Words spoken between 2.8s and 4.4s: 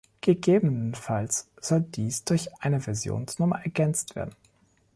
Versionsnummer ergänzt werden.